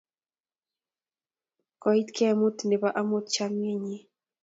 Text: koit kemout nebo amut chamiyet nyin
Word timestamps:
koit 1.81 2.07
kemout 2.15 2.57
nebo 2.69 2.87
amut 2.99 3.25
chamiyet 3.33 3.81
nyin 3.85 4.05